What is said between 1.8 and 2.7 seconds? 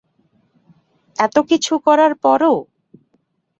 করার পরও?